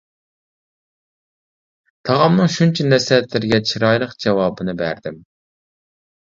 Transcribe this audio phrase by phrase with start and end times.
[2.09, 5.23] تاغامنىڭ شۇنچە نەسىھەتلىرىگە چىرايلىق جاۋابىنى بەردىم.